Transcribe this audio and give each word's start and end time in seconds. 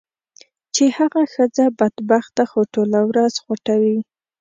چې 0.75 0.83
هغه 0.97 1.21
ښځه 1.33 1.65
بدبخته 1.79 2.43
خو 2.51 2.59
ټوله 2.73 2.99
ورځ 3.09 3.33
خوټوي. 3.43 3.99